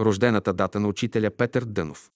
[0.00, 2.10] Рождената дата на учителя Петър Дънов.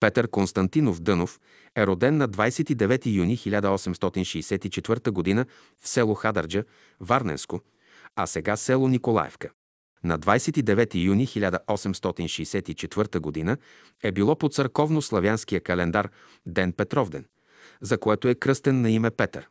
[0.00, 1.40] Петър Константинов Дънов
[1.76, 5.44] е роден на 29 юни 1864 г.
[5.80, 6.64] в село Хадърджа,
[7.00, 7.60] Варненско,
[8.16, 9.50] а сега село Николаевка.
[10.04, 13.56] На 29 юни 1864 г.
[14.02, 16.10] е било по църковно-славянския календар
[16.46, 17.24] Ден Петровден,
[17.80, 19.48] за което е кръстен на име Петър.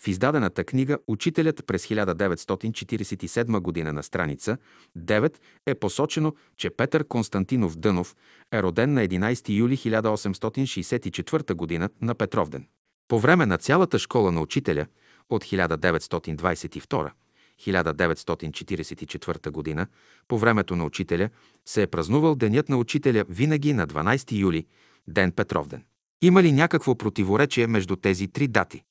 [0.00, 3.92] В издадената книга Учителят през 1947 г.
[3.92, 4.56] на страница
[4.98, 5.34] 9
[5.66, 8.16] е посочено, че Петър Константинов Дънов
[8.52, 11.88] е роден на 11 юли 1864 г.
[12.02, 12.66] на Петровден.
[13.08, 14.86] По време на цялата школа на учителя
[15.30, 17.10] от 1922
[17.58, 19.86] 1944 г.
[20.28, 21.30] по времето на учителя
[21.66, 24.66] се е празнувал Денят на учителя винаги на 12 юли,
[25.08, 25.84] Ден Петровден.
[26.22, 28.82] Има ли някакво противоречие между тези три дати?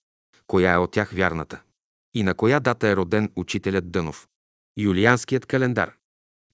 [0.48, 1.62] Коя е от тях вярната?
[2.14, 4.28] И на коя дата е роден учителят Дънов?
[4.78, 5.94] Юлианският календар.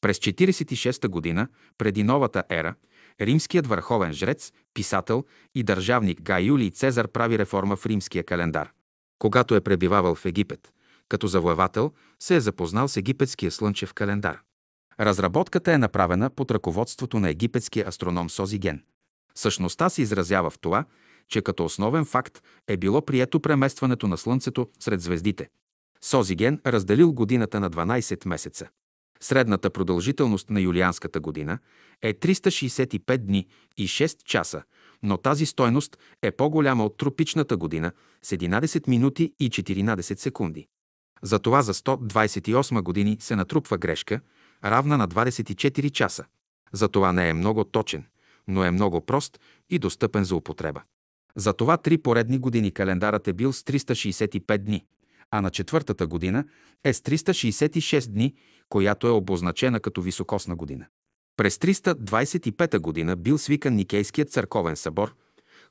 [0.02, 1.48] През 46-та година,
[1.78, 2.76] преди новата ера,
[3.22, 5.26] римският върховен жрец, писател
[5.56, 8.72] и държавник Гай Юлий Цезар прави реформа в римския календар.
[9.20, 10.74] Когато е пребивавал в Египет,
[11.10, 14.42] като завоевател, се е запознал с египетския слънчев календар.
[15.00, 18.84] Разработката е направена под ръководството на египетския астроном Созиген.
[19.36, 20.86] Същността се изразява в това,
[21.30, 25.50] че като основен факт е било прието преместването на Слънцето сред звездите.
[26.02, 28.70] Созиген разделил годината на 12 месеца.
[29.20, 31.60] Средната продължителност на юлианската година
[32.02, 34.64] е 365 дни и 6 часа,
[35.04, 40.68] но тази стойност е по-голяма от тропичната година с 11 минути и 14 секунди.
[41.22, 44.20] Затова за 128 години се натрупва грешка,
[44.64, 46.26] равна на 24 часа.
[46.72, 48.06] Затова не е много точен,
[48.48, 50.82] но е много прост и достъпен за употреба.
[51.38, 54.86] Затова три поредни години календарът е бил с 365 дни,
[55.32, 56.46] а на четвъртата година
[56.84, 58.36] е с 366 дни,
[58.70, 60.86] която е обозначена като високосна година.
[61.38, 65.16] През 325 година бил свикан Никейският църковен събор,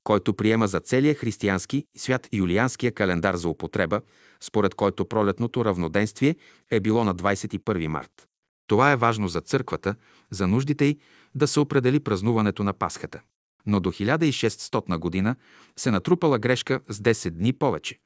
[0.04, 4.00] който приема за целия християнски свят юлианския календар за употреба,
[4.40, 6.36] според който пролетното равноденствие
[6.70, 8.28] е било на 21 март.
[8.66, 9.94] Това е важно за църквата,
[10.30, 10.98] за нуждите й
[11.34, 13.20] да се определи празнуването на Пасхата.
[13.66, 15.36] Но до 1600 година
[15.76, 17.98] се натрупала грешка с 10 дни повече,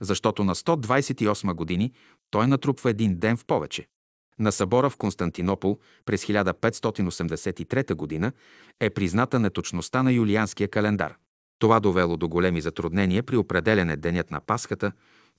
[0.00, 1.92] защото на 128 години
[2.30, 3.86] той натрупва един ден в повече.
[4.38, 8.32] На събора в Константинопол през 1583 година
[8.80, 11.16] е призната неточността на юлианския календар.
[11.58, 14.92] Това довело до големи затруднения при определене денят на Пасхата,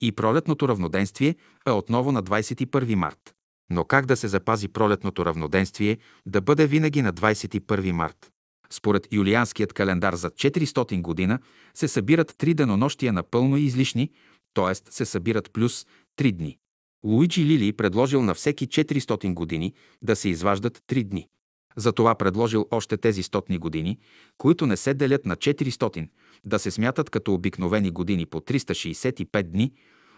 [0.00, 3.34] и пролетното равноденствие е отново на 21 март.
[3.70, 8.30] Но как да се запази пролетното равноденствие да бъде винаги на 21 март?
[8.72, 11.38] Според юлианският календар за 400 година
[11.74, 14.10] се събират три денонощия напълно излишни,
[14.54, 14.74] т.е.
[14.74, 15.86] се събират плюс
[16.18, 16.58] 3 дни.
[17.04, 21.28] Луиджи Лили предложил на всеки 400 години да се изваждат 3 дни.
[21.76, 23.98] Затова предложил още тези стотни години,
[24.38, 26.08] които не се делят на 400,
[26.46, 29.72] да се смятат като обикновени години по 365 дни,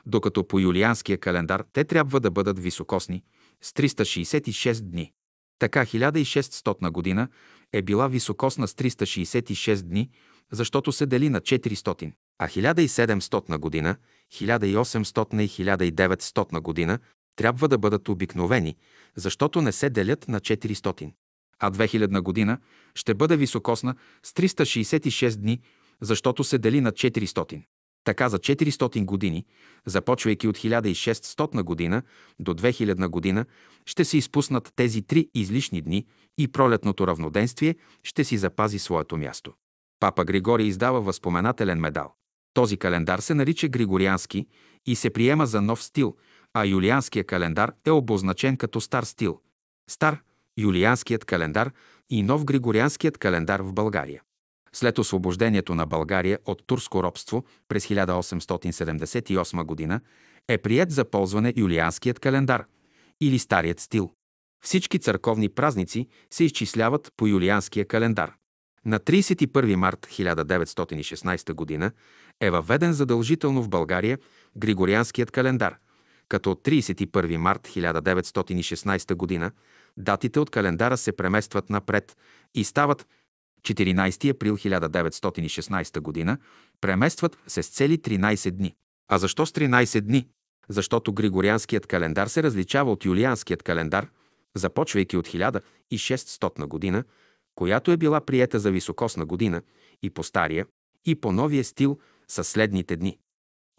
[0.07, 3.23] докато по юлианския календар те трябва да бъдат високосни
[3.63, 5.13] с 366 дни.
[5.59, 7.29] Така 1600 година
[7.73, 10.11] е била високосна с 366 дни,
[10.53, 13.97] защото се дели на 400, а 1700 година,
[14.33, 16.99] 1800 и 1900 година
[17.37, 18.77] трябва да бъдат обикновени,
[19.17, 21.13] защото не се делят на 400.
[21.59, 22.59] А 2000 година
[22.95, 25.61] ще бъде високосна с 366 дни,
[26.01, 27.63] защото се дели на 400.
[28.05, 29.45] Така за 400 години,
[29.87, 32.03] започвайки от 1600 година
[32.41, 33.45] до 2000 година,
[33.87, 36.07] ще се изпуснат тези три излишни дни
[36.39, 39.53] и пролетното равноденствие ще си запази своето място.
[40.01, 42.15] Папа Григорий издава възпоменателен медал.
[42.55, 44.47] Този календар се нарича Григориански
[44.87, 46.17] и се приема за нов стил,
[46.55, 49.41] а юлианския календар е обозначен като стар стил.
[49.91, 50.23] Стар–
[50.59, 51.73] юлианският календар
[52.11, 54.23] и нов Григорианският календар в България.
[54.75, 60.01] След освобождението на България от турско робство през 1878 г.
[60.49, 62.65] е прият за ползване юлианският календар
[63.21, 64.13] или старият стил.
[64.65, 68.33] Всички църковни празници се изчисляват по юлианския календар.
[68.85, 71.91] На 31 март 1916 г.
[72.41, 74.19] е въведен задължително в България
[74.57, 75.77] Григорианският календар,
[76.29, 79.51] като от 31 март 1916 г.
[79.97, 82.17] датите от календара се преместват напред
[82.55, 83.07] и стават
[83.63, 86.37] 14 април 1916 г.
[86.81, 88.75] преместват се с цели 13 дни.
[89.09, 90.29] А защо с 13 дни?
[90.69, 94.09] Защото Григорианският календар се различава от Юлианският календар,
[94.55, 97.05] започвайки от 1600 година,
[97.55, 99.63] която е била приета за високосна година
[100.03, 100.67] и по стария,
[101.05, 101.99] и по новия стил
[102.29, 103.19] със следните дни.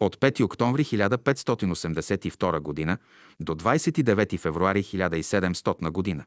[0.00, 2.98] От 5 октомври 1582 г.
[3.40, 6.24] до 29 февруари 1700 г.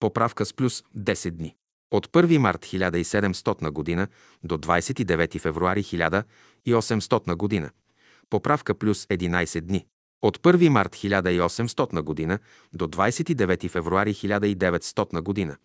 [0.00, 1.56] Поправка с плюс 10 дни.
[1.90, 4.08] От 1 март 1700 г.
[4.42, 7.70] до 29 февруари 1800 г.
[8.28, 9.86] Поправка плюс 11 дни.
[10.22, 12.38] От 1 март 1800 г.
[12.72, 15.56] до 29 февруари 1900 г.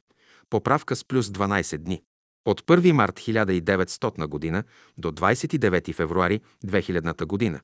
[0.49, 2.01] Поправка с плюс 12 дни.
[2.45, 4.63] От 1 март 1900 г.
[4.97, 7.61] до 29 февруари 2000 г.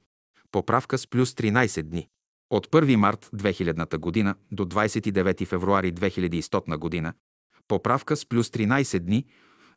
[0.51, 2.07] Поправка с плюс 13 дни.
[2.49, 4.35] От 1 март 2000 г.
[4.51, 7.13] до 29 февруари 2100 г.
[7.67, 9.25] Поправка с плюс 13 дни,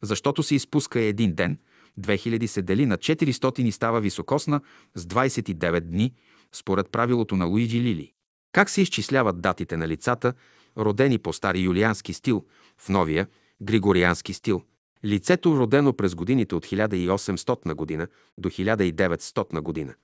[0.02, 1.58] защото се изпуска един ден,
[2.00, 4.60] 2000 се дели на 400 и става високосна
[4.94, 6.12] с 29 дни,
[6.52, 8.12] според правилото на Луиджи Лили.
[8.52, 10.32] Как се изчисляват датите на лицата,
[10.78, 12.44] родени по стари юлиански стил,
[12.78, 13.26] в новия
[13.62, 14.62] григориански стил?
[15.04, 18.08] Лицето, родено през годините от 1800 година
[18.38, 19.94] до 1900 година,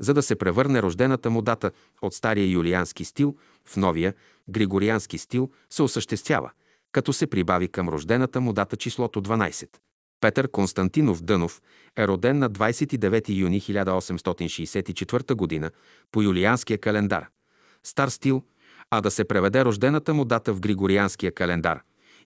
[0.00, 1.70] за да се превърне рождената му дата
[2.02, 4.14] от стария юлиански стил в новия
[4.48, 6.50] григориански стил, се осъществява,
[6.92, 9.68] като се прибави към рождената му дата числото 12.
[10.20, 11.62] Петър Константинов Дънов
[11.98, 15.70] е роден на 29 юни 1864 г.
[16.12, 17.26] по юлианския календар.
[17.84, 18.42] Стар стил,
[18.90, 21.80] а да се преведе рождената му дата в Григорианския календар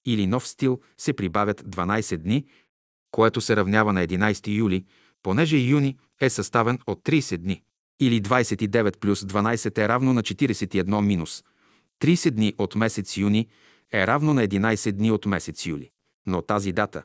[0.04, 2.44] или нов стил се прибавят 12 дни,
[3.10, 4.84] което се равнява на 11 юли,
[5.22, 7.62] понеже юни е съставен от 30 дни.
[8.00, 11.44] Или 29 плюс 12 е равно на 41 минус.
[12.00, 13.48] 30 дни от месец юни
[13.92, 15.90] е равно на 11 дни от месец юли.
[16.26, 17.02] Но тази дата,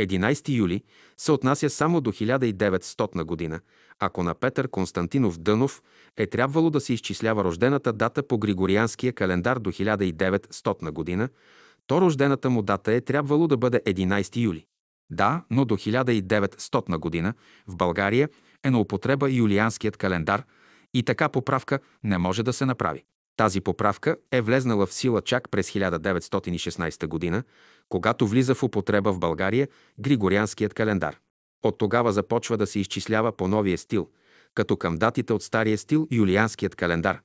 [0.00, 0.82] 11 юли,
[1.16, 3.60] се отнася само до 1900 година,
[3.98, 5.82] ако на Петър Константинов Дънов
[6.16, 11.28] е трябвало да се изчислява рождената дата по Григорианския календар до 1900 година,
[11.86, 14.66] то рождената му дата е трябвало да бъде 11 юли.
[15.10, 17.34] Да, но до 1900 година
[17.66, 18.28] в България
[18.64, 20.44] е на употреба юлианският календар
[20.94, 23.04] и така поправка не може да се направи.
[23.38, 27.42] Тази поправка е влезнала в сила чак през 1916 година,
[27.88, 29.68] когато влиза в употреба в България
[30.00, 31.18] Григорианският календар.
[31.64, 34.08] От тогава започва да се изчислява по новия стил,
[34.54, 37.20] като към датите от стария стил Юлианският календар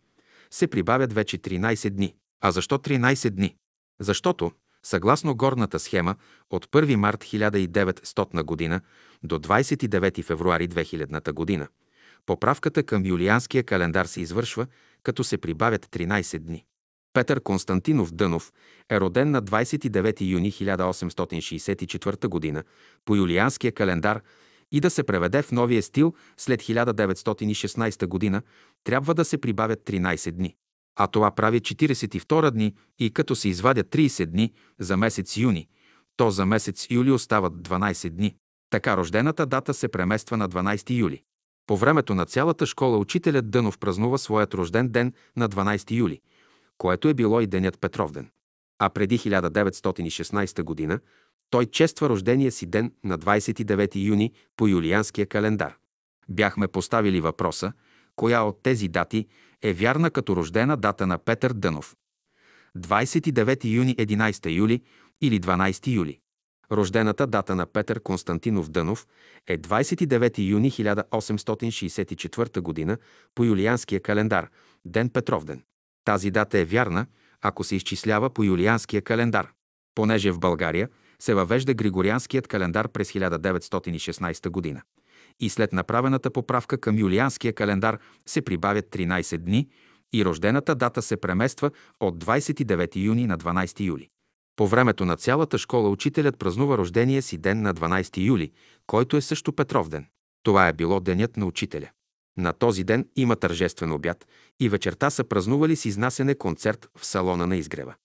[0.52, 2.16] се прибавят вече 13 дни.
[2.42, 3.56] А защо 13 дни?
[4.00, 4.52] Защото,
[4.84, 6.16] съгласно горната схема,
[6.50, 8.82] от 1 март 1900 година
[9.24, 11.68] до 29 февруари 2000 година,
[12.26, 14.68] поправката към юлианския календар се извършва,
[15.04, 16.66] като се прибавят 13 дни.
[17.14, 18.54] Петър Константинов Дънов
[18.92, 22.64] е роден на 29 юни 1864 г.
[23.06, 24.22] по юлианския календар
[24.72, 28.42] и да се преведе в новия стил след 1916 г.
[28.84, 30.56] трябва да се прибавят 13 дни.
[30.96, 35.68] А това прави 42 дни и като се извадят 30 дни за месец юни,
[36.18, 38.36] то за месец юли остават 12 дни.
[38.70, 41.24] Така рождената дата се премества на 12 юли.
[41.68, 46.22] По времето на цялата школа учителят Дънов празнува своят рожден ден на 12 юли,
[46.78, 48.30] което е било и денят Петровден.
[48.80, 51.00] А преди 1916 година
[51.50, 55.76] той чества рождения си ден на 29 юни по юлианския календар.
[56.30, 57.74] Бяхме поставили въпроса,
[58.16, 59.28] коя от тези дати
[59.62, 61.96] е вярна като рождена дата на Петър Дънов.
[62.78, 64.82] 29 юни, 11 юли
[65.22, 66.20] или 12 юли.
[66.72, 69.08] Рождената дата на Петър Константинов Дънов
[69.48, 72.98] е 29 юни 1864 г.
[73.36, 74.50] по юлианския календар,
[74.86, 75.64] ден Петровден.
[76.06, 77.06] Тази дата е вярна,
[77.42, 79.50] ако се изчислява по юлианския календар.
[79.96, 80.90] Понеже в България
[81.20, 84.82] се въвежда Григорианският календар през 1916 година.
[85.40, 89.70] И след направената поправка към юлианския календар се прибавят 13 дни
[90.14, 94.10] и рождената дата се премества от 29 юни на 12 юли.
[94.56, 98.52] По времето на цялата школа учителят празнува рождения си ден на 12 юли,
[98.88, 100.06] който е също Петров ден.
[100.44, 101.90] Това е било денят на учителя.
[102.38, 104.28] На този ден има тържествен обяд
[104.60, 107.96] и вечерта са празнували с изнасене концерт в салона на изгрева.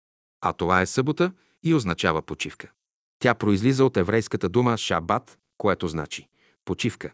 [0.40, 2.70] А това е събота и означава почивка.
[3.18, 6.28] Тя произлиза от еврейската дума шабат, което значи
[6.64, 7.12] почивка.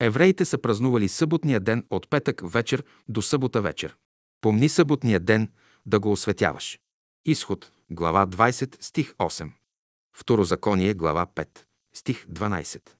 [0.00, 3.96] Евреите са празнували съботния ден от петък вечер до събота вечер.
[4.40, 5.48] Помни съботния ден
[5.86, 6.78] да го осветяваш.
[7.24, 9.50] Изход, глава 20, стих 8.
[10.16, 11.48] Второзаконие, глава 5,
[11.94, 12.90] стих 12.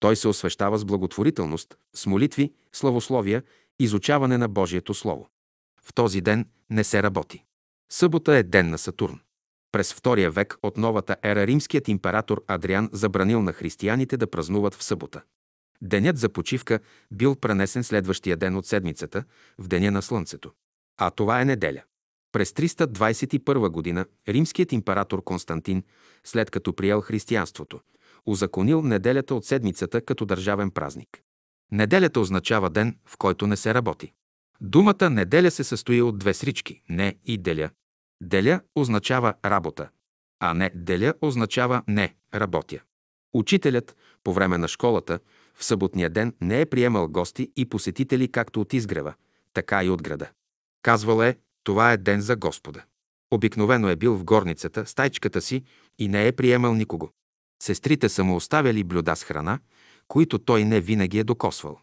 [0.00, 3.42] Той се освещава с благотворителност, с молитви, славословия,
[3.78, 5.28] изучаване на Божието Слово.
[5.82, 7.44] В този ден не се работи.
[7.92, 9.20] Събота е ден на Сатурн.
[9.72, 14.82] През втория век от новата ера римският император Адриан забранил на християните да празнуват в
[14.82, 15.22] събота.
[15.82, 19.24] Денят за почивка бил пренесен следващия ден от седмицата,
[19.58, 20.52] в деня на Слънцето.
[20.96, 21.82] А това е неделя.
[22.32, 25.82] През 321 година римският император Константин,
[26.24, 27.80] след като приел християнството,
[28.26, 31.22] узаконил неделята от седмицата като държавен празник.
[31.72, 34.12] Неделята означава ден, в който не се работи.
[34.60, 37.70] Думата неделя се състои от две срички– не и деля.
[38.22, 39.88] Деля означава работа,
[40.40, 42.80] а не деля означава не работя.
[43.34, 45.18] Учителят по време на школата
[45.54, 49.14] в съботния ден не е приемал гости и посетители както от изгрева,
[49.52, 50.30] така и от града.
[50.82, 52.84] Казвал е, това е ден за Господа.
[53.30, 55.64] Обикновено е бил в горницата, стайчката си
[55.98, 57.10] и не е приемал никого.
[57.62, 59.58] Сестрите са му оставяли блюда с храна,
[60.06, 61.80] които той не винаги е докосвал.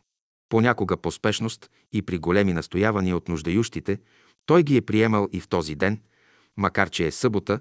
[0.49, 3.99] Понякога по спешност и при големи настоявания от нуждающите,
[4.45, 6.01] той ги е приемал и в този ден,
[6.57, 7.59] макар че е събота,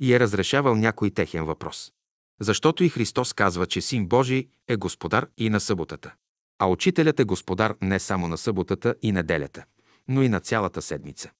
[0.00, 1.92] и е разрешавал някой техен въпрос.
[2.40, 6.14] Защото и Христос казва, че Син Божий е господар и на съботата.
[6.58, 9.64] А учителят е господар не само на съботата и неделята,
[10.08, 11.30] но и на цялата седмица.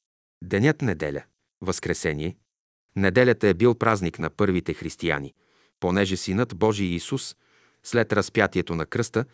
[0.44, 1.22] Денят неделя,
[1.60, 2.36] Възкресение.
[2.96, 5.34] Неделята е бил празник на първите християни,
[5.80, 7.36] понеже Синът Божий Исус,
[7.82, 9.24] след разпятието на кръста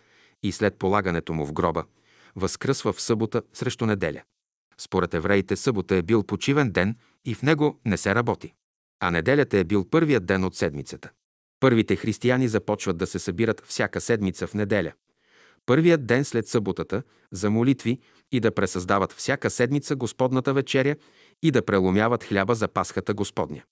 [0.43, 1.85] и след полагането му в гроба,
[2.37, 4.23] възкръсва в събота срещу неделя.
[4.79, 8.55] Според евреите събота е бил почивен ден и в него не се работи.
[9.01, 11.11] А неделята е бил първият ден от седмицата.
[11.61, 14.93] Първите християни започват да се събират всяка седмица в неделя.
[15.67, 18.01] Първият ден след съботата за молитви
[18.33, 20.97] и да пресъздават всяка седмица Господната вечеря
[21.43, 23.63] и да преломяват хляба за Пасхата Господня.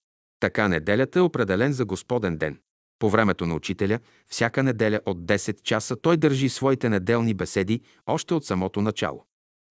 [0.40, 2.58] Така неделята е определен за Господен ден.
[2.98, 8.34] По времето на учителя, всяка неделя от 10 часа той държи своите неделни беседи още
[8.34, 9.24] от самото начало.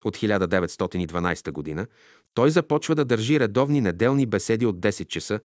[0.05, 1.87] От 1912 година
[2.33, 5.39] той започва да държи редовни неделни беседи от 10 часа,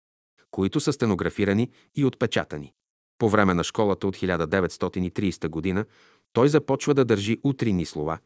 [0.51, 2.73] които са стенографирани и отпечатани.
[3.19, 5.85] По време на школата от 1930 година
[6.33, 8.19] той започва да държи утринни слова,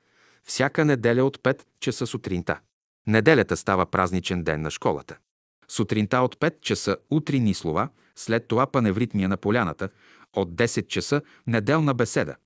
[0.44, 2.60] всяка неделя от 5 часа сутринта.
[3.06, 5.16] Неделята става празничен ден на школата.
[5.68, 9.88] Сутринта от 5 часа утринни слова, след това паневритмия на поляната,
[10.32, 12.36] от 10 часа неделна беседа,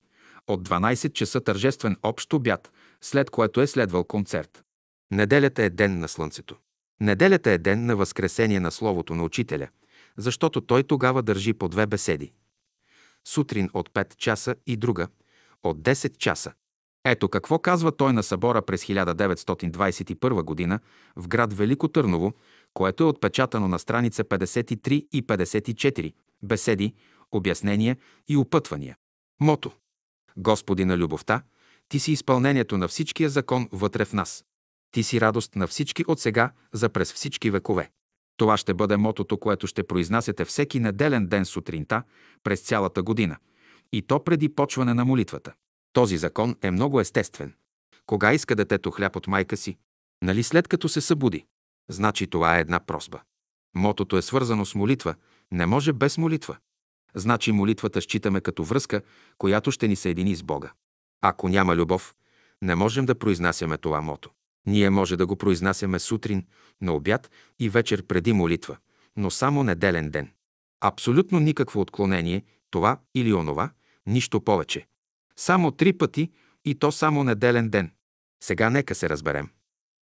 [0.47, 4.63] от 12 часа тържествен общ обяд, след което е следвал концерт.
[5.11, 6.55] Неделята е ден на Слънцето.
[7.01, 9.67] Неделята е ден на възкресение на Словото на Учителя,
[10.17, 12.33] защото той тогава държи по две беседи.
[13.25, 15.07] сутрин от 5 часа и друга
[15.63, 16.53] от 10 часа.
[17.11, 20.79] Ето какво казва той на събора през 1921 г.
[21.15, 22.33] в град Велико Търново,
[22.73, 26.13] което е отпечатано на страница 53 и 54,
[26.43, 26.93] беседи,
[27.31, 27.97] обяснения
[28.27, 28.97] и опътвания.
[29.41, 29.71] Мото.
[30.37, 31.41] Господи на любовта,
[31.87, 34.45] Ти си изпълнението на всичкия закон вътре в нас.
[34.91, 37.91] Ти си радост на всички от сега за през всички векове.
[38.37, 42.03] Това ще бъде мотото, което ще произнасяте всеки неделен ден сутринта
[42.43, 43.37] през цялата година.
[43.91, 45.53] И то преди почване на молитвата.
[45.93, 47.53] Този закон е много естествен.
[48.05, 49.77] Кога иска детето хляб от майка си?
[50.21, 51.45] Нали след като се събуди?
[51.89, 53.21] Значи това е една просба.
[53.75, 55.15] Мотото е свързано с молитва.
[55.51, 56.57] Не може без молитва.
[57.15, 59.01] Значи молитвата считаме като връзка,
[59.37, 60.71] която ще ни съедини с Бога.
[61.21, 62.15] Ако няма любов,
[62.61, 64.29] не можем да произнасяме това мото.
[64.67, 66.45] Ние може да го произнасяме сутрин,
[66.81, 68.77] на обяд и вечер преди молитва,
[69.15, 70.31] но само неделен ден.
[70.81, 73.69] Абсолютно никакво отклонение, това или онова,
[74.07, 74.87] нищо повече.
[75.39, 76.31] Само три пъти
[76.65, 77.91] и то само неделен ден.
[78.43, 79.49] Сега нека се разберем.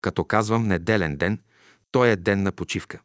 [0.02, 1.42] Като казвам неделен ден,
[1.90, 3.00] той е ден на почивка.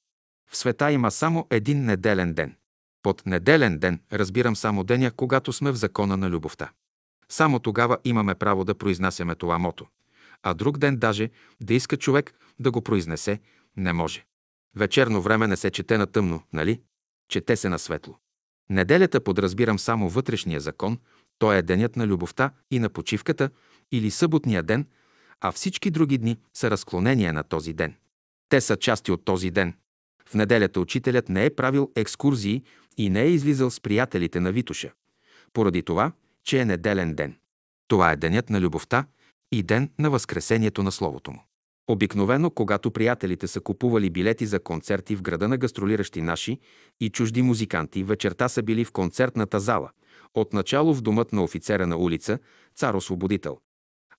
[0.52, 2.56] В света има само един неделен ден.
[3.04, 6.72] Под неделен ден разбирам само деня, когато сме в закона на любовта.
[7.30, 9.88] Само тогава имаме право да произнасяме това мото.
[10.44, 11.30] А друг ден даже
[11.62, 13.40] да иска човек да го произнесе,
[13.78, 14.26] не може.
[14.76, 16.82] Вечерно време не се чете на тъмно, нали?
[17.30, 18.18] Чете се на светло.
[18.70, 20.98] Неделята подразбирам само вътрешния закон,
[21.44, 23.50] той е денят на любовта и на почивката
[23.92, 24.88] или съботния ден,
[25.42, 27.96] а всички други дни са разклонения на този ден.
[28.50, 29.74] Те са части от този ден.
[30.26, 32.64] В неделята учителят не е правил екскурзии
[32.98, 34.92] и не е излизал с приятелите на Витуша,
[35.54, 36.12] поради това,
[36.44, 37.36] че е неделен ден.
[37.88, 39.06] Това е денят на любовта
[39.52, 41.44] и ден на възкресението на Словото му.
[41.88, 46.60] Обикновено, когато приятелите са купували билети за концерти в града на гастролиращи наши
[47.00, 49.90] и чужди музиканти, вечерта са били в концертната зала,
[50.34, 52.40] отначало в домът на офицера на улица,
[52.76, 53.58] цар Освободител,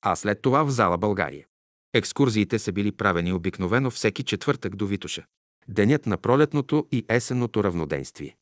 [0.03, 1.47] а след това в зала България.
[1.95, 5.25] Екскурзиите са били правени обикновено всеки четвъртък до Витуша.
[5.69, 8.37] Денят на пролетното и есенното равноденствие.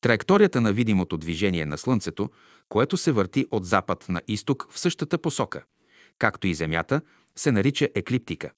[0.00, 2.30] Траекторията на видимото движение на Слънцето,
[2.68, 5.64] което се върти от запад на изток в същата посока,
[6.18, 7.00] както и Земята,
[7.36, 8.50] се нарича еклиптика.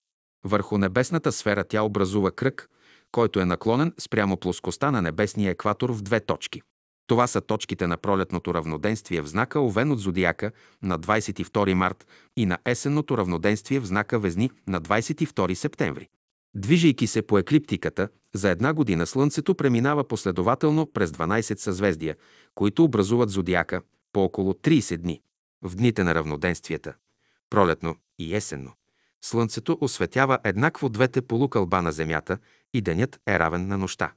[0.44, 2.70] Върху небесната сфера тя образува кръг,
[3.12, 6.62] който е наклонен спрямо плоскостта на небесния екватор в две точки.
[7.07, 10.52] Това са точките на пролетното равноденствие в знака Овен от Зодиака
[10.83, 16.09] на 22 март и на есенното равноденствие в знака Везни на 22 септември.
[16.55, 22.16] Движейки се по еклиптиката, за една година Слънцето преминава последователно през 12 съзвездия,
[22.55, 25.20] които образуват зодиака по около 30 дни.
[25.62, 26.94] В дните на равноденствията–
[27.50, 28.72] пролетно и есенно–
[29.24, 32.38] Слънцето осветява еднакво двете полукълба на Земята
[32.74, 34.12] и денят е равен на нощта.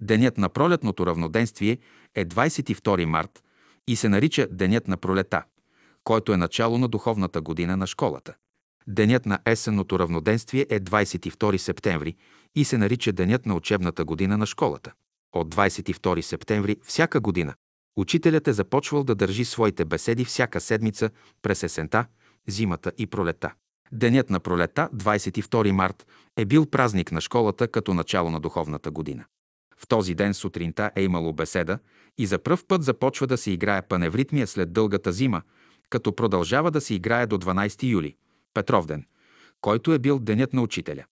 [0.00, 1.78] Денят на пролетното равноденствие
[2.14, 3.42] е 22 март
[3.88, 5.42] и се нарича Денят на пролета,
[6.04, 8.34] който е начало на духовната година на школата.
[8.86, 12.16] Денят на есенното равноденствие е 22 септември
[12.54, 14.92] и се нарича Денят на учебната година на школата.
[15.32, 17.54] От 22 септември всяка година
[17.96, 21.10] учителят е започвал да държи своите беседи всяка седмица
[21.42, 22.06] през есента,
[22.48, 23.52] зимата и пролета.
[23.92, 29.24] Денят на пролета, 22 март, е бил празник на школата като начало на духовната година.
[29.76, 31.78] В този ден сутринта е имало беседа
[32.18, 35.42] и за пръв път започва да се играе паневритмия след дългата зима,
[35.90, 38.16] като продължава да се играе до 12 юли,
[38.54, 39.04] Петровден,
[39.60, 41.04] който е бил денят на учителя.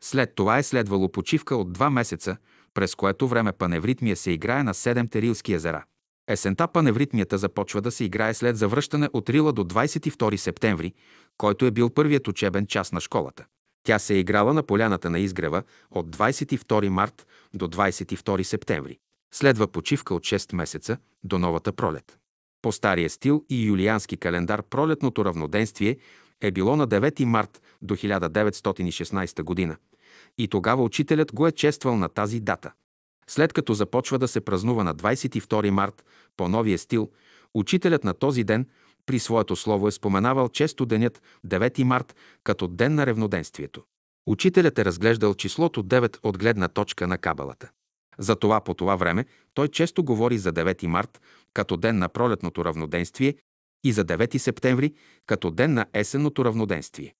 [0.00, 2.36] След това е следвало почивка от два месеца,
[2.74, 5.84] през което време паневритмия се играе на седемте рилски езера.
[6.28, 10.92] Есента паневритмията започва да се играе след завръщане от Рила до 22 септември,
[11.40, 13.44] който е бил първият учебен час на школата.
[13.82, 18.98] Тя се е играла на поляната на изгрева от 22 март до 22 септември.
[19.34, 22.18] Следва почивка от 6 месеца до новата пролет.
[22.62, 25.96] По стария стил и юлиански календар пролетното равноденствие
[26.40, 29.76] е било на 9 март до 1916 година
[30.38, 32.72] и тогава учителят го е чествал на тази дата.
[33.26, 36.04] След като започва да се празнува на 22 март
[36.36, 37.10] по новия стил,
[37.54, 38.66] учителят на този ден
[39.10, 43.82] при своето слово е споменавал често денят 9 март като ден на ревноденствието.
[44.26, 47.70] Учителят е разглеждал числото 9 от гледна точка на кабалата.
[48.18, 51.20] Затова по това време той често говори за 9 март
[51.54, 53.34] като ден на пролетното равноденствие
[53.84, 54.94] и за 9 септември
[55.26, 57.14] като ден на есенното равноденствие.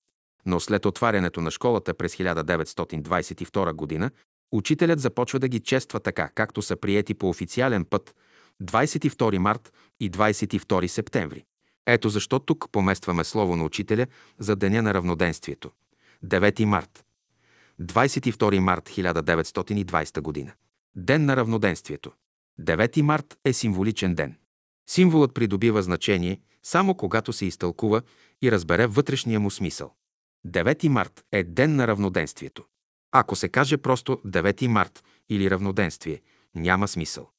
[0.47, 4.11] Но след отварянето на школата през 1922 година,
[4.53, 8.15] учителят започва да ги чества така, както са приети по официален път
[8.63, 11.45] 22 март и 22 септември.
[11.87, 14.07] Ето защо тук поместваме слово на учителя
[14.39, 15.71] за Деня на равноденствието.
[16.25, 17.05] 9 март.
[17.81, 20.53] 22 март 1920 година.
[20.97, 22.13] Ден на равноденствието.
[22.61, 24.37] 9 март е символичен ден.
[24.91, 28.03] Символът придобива значение само когато се изтълкува
[28.43, 29.95] и разбере вътрешния му смисъл.
[30.47, 32.65] 9 март е ден на равноденствието.
[33.13, 36.21] Ако се каже просто 9 март или равноденствие,
[36.55, 37.31] няма смисъл.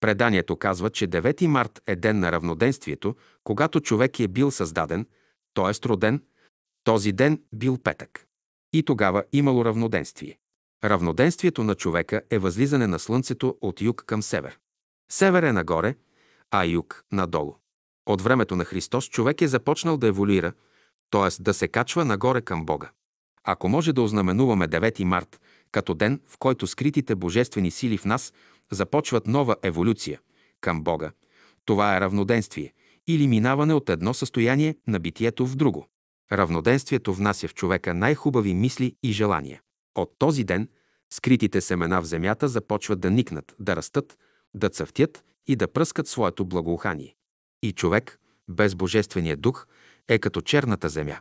[0.00, 5.06] Преданието казва, че 9 март е ден на равноденствието, когато човек е бил създаден,
[5.54, 5.88] т.е.
[5.88, 6.22] роден,
[6.84, 8.26] този ден бил петък.
[8.72, 10.38] И тогава имало равноденствие.
[10.84, 14.58] Равноденствието на човека е възлизане на слънцето от юг към север.
[15.10, 15.94] Север е нагоре,
[16.50, 17.54] а юг надолу.
[18.06, 20.52] От времето на Христос човек е започнал да еволюира,
[21.10, 21.42] т.е.
[21.42, 22.90] да се качва нагоре към Бога.
[23.44, 25.40] Ако може да ознаменуваме 9 март
[25.72, 28.32] като ден, в който скритите божествени сили в нас
[28.72, 30.20] започват нова еволюция
[30.60, 31.10] към Бога,
[31.64, 32.72] това е равноденствие
[33.06, 35.86] или минаване от едно състояние на битието в друго.
[36.32, 39.60] Равноденствието внася в човека най-хубави мисли и желания.
[39.94, 40.68] От този ден
[41.12, 44.18] скритите семена в земята започват да никнат, да растат,
[44.54, 47.14] да цъфтят и да пръскат своето благоухание.
[47.62, 49.66] И човек, без Божествения дух,
[50.08, 51.20] е като черната земя.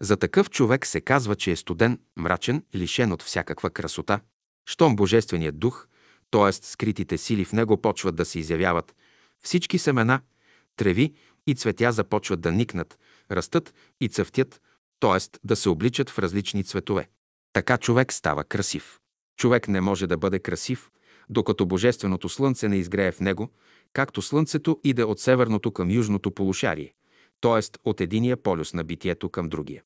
[0.00, 4.20] За такъв човек се казва, че е студен, мрачен, лишен от всякаква красота.
[4.66, 5.86] Щом Божественият дух,
[6.30, 6.52] т.е.
[6.52, 8.94] скритите сили в него почват да се изявяват,
[9.42, 10.20] всички семена,
[10.76, 11.14] треви
[11.46, 12.98] и цветя започват да никнат,
[13.30, 14.60] растат и цъфтят,
[15.00, 15.38] т.е.
[15.44, 17.08] да се обличат в различни цветове.
[17.52, 18.98] Така човек става красив.
[19.36, 20.90] Човек не може да бъде красив,
[21.30, 23.50] докато Божественото Слънце не изгрее в него,
[23.92, 26.94] както Слънцето иде от северното към южното полушарие,
[27.40, 27.60] т.е.
[27.84, 29.82] от единия полюс на битието към другия.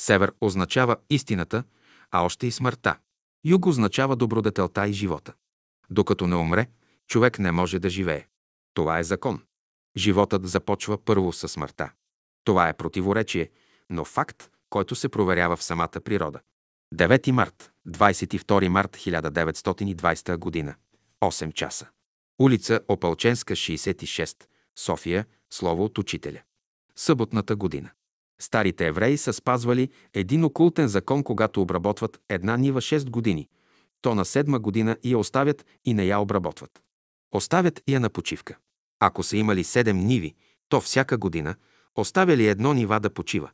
[0.00, 1.64] Север означава истината,
[2.10, 2.98] а още и смъртта.
[3.44, 5.32] Юг означава добродетелта и живота.
[5.90, 6.66] Докато не умре,
[7.06, 8.26] човек не може да живее.
[8.74, 9.42] Това е закон.
[9.96, 11.90] Животът започва първо със смъртта.
[12.44, 13.50] Това е противоречие,
[13.90, 16.40] но факт, който се проверява в самата природа.
[16.94, 20.74] 9 март, 22 март 1920 година.
[21.20, 21.88] 8 часа.
[22.38, 24.44] Улица Опалченска, 66,
[24.78, 26.42] София, слово от учителя.
[26.96, 27.90] Съботната година.
[28.40, 33.48] Старите евреи са спазвали един окултен закон, когато обработват една нива 6 години.
[34.04, 36.82] То на седма година я оставят и не я обработват.
[37.32, 38.56] Оставят я на почивка.
[39.00, 40.34] Ако са имали 7 ниви,
[40.68, 41.54] то всяка година
[41.96, 43.50] оставяли едно нива да почива.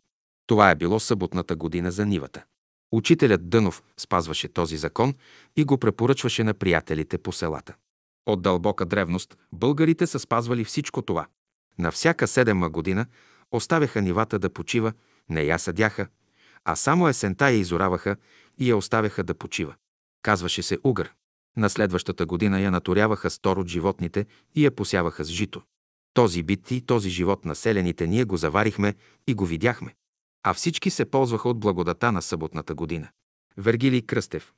[0.46, 2.44] Това е било съботната година за нивата.
[2.92, 5.14] Учителят Дънов спазваше този закон
[5.56, 7.74] и го препоръчваше на приятелите по селата.
[8.26, 11.26] От дълбока древност българите са спазвали всичко това.
[11.78, 13.06] На всяка седема година
[13.52, 14.92] оставяха нивата да почива,
[15.28, 16.08] не я съдяха,
[16.64, 18.16] а само есента я изораваха
[18.58, 19.74] и я оставяха да почива.
[20.22, 21.12] Казваше се угър.
[21.56, 25.62] На следващата година я наторяваха с тор от животните и я посяваха с жито.
[26.14, 28.94] Този бит и този живот населените ние го заварихме
[29.26, 29.94] и го видяхме.
[30.42, 33.08] А всички се ползваха от благодата на съботната година.
[33.56, 34.52] Вергилий Кръстев